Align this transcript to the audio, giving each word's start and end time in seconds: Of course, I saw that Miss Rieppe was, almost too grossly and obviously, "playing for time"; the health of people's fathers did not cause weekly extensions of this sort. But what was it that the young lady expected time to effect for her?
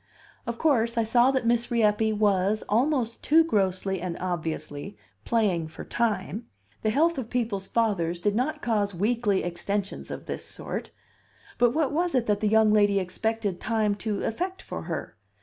Of 0.47 0.57
course, 0.57 0.97
I 0.97 1.03
saw 1.03 1.29
that 1.29 1.45
Miss 1.45 1.69
Rieppe 1.69 2.11
was, 2.11 2.63
almost 2.67 3.21
too 3.21 3.43
grossly 3.43 4.01
and 4.01 4.17
obviously, 4.17 4.97
"playing 5.25 5.67
for 5.67 5.83
time"; 5.83 6.47
the 6.81 6.89
health 6.89 7.19
of 7.19 7.29
people's 7.29 7.67
fathers 7.67 8.19
did 8.19 8.33
not 8.35 8.63
cause 8.63 8.95
weekly 8.95 9.43
extensions 9.43 10.09
of 10.09 10.25
this 10.25 10.43
sort. 10.43 10.89
But 11.59 11.75
what 11.75 11.91
was 11.91 12.15
it 12.15 12.25
that 12.25 12.39
the 12.39 12.49
young 12.49 12.73
lady 12.73 12.99
expected 12.99 13.59
time 13.61 13.93
to 13.97 14.23
effect 14.23 14.59
for 14.63 14.85
her? 14.85 15.17